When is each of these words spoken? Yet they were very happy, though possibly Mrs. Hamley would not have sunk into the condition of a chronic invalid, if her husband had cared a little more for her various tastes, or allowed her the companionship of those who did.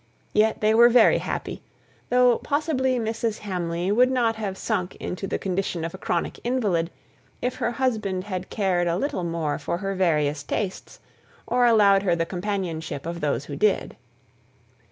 Yet 0.33 0.61
they 0.61 0.73
were 0.73 0.89
very 0.89 1.19
happy, 1.19 1.61
though 2.09 2.39
possibly 2.39 2.97
Mrs. 2.97 3.37
Hamley 3.41 3.91
would 3.91 4.09
not 4.09 4.35
have 4.35 4.57
sunk 4.57 4.95
into 4.95 5.27
the 5.27 5.37
condition 5.37 5.85
of 5.85 5.93
a 5.93 5.99
chronic 5.99 6.39
invalid, 6.43 6.89
if 7.39 7.57
her 7.57 7.73
husband 7.73 8.23
had 8.23 8.49
cared 8.49 8.87
a 8.87 8.97
little 8.97 9.23
more 9.23 9.59
for 9.59 9.77
her 9.77 9.93
various 9.93 10.41
tastes, 10.41 11.01
or 11.45 11.67
allowed 11.67 12.01
her 12.01 12.15
the 12.15 12.25
companionship 12.25 13.05
of 13.05 13.21
those 13.21 13.45
who 13.45 13.55
did. 13.55 13.95